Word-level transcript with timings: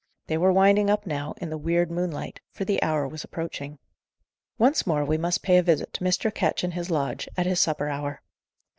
They 0.25 0.37
were 0.39 0.51
winding 0.51 0.89
up 0.89 1.05
now, 1.05 1.35
in 1.37 1.51
the 1.51 1.59
weird 1.59 1.91
moonlight, 1.91 2.39
for 2.49 2.65
the 2.65 2.81
hour 2.81 3.07
was 3.07 3.23
approaching. 3.23 3.77
Once 4.57 4.87
more 4.87 5.05
we 5.05 5.15
must 5.15 5.43
pay 5.43 5.59
a 5.59 5.61
visit 5.61 5.93
to 5.93 6.03
Mr. 6.03 6.33
Ketch 6.33 6.63
in 6.63 6.71
his 6.71 6.89
lodge, 6.89 7.29
at 7.37 7.45
his 7.45 7.59
supper 7.59 7.87
hour. 7.87 8.23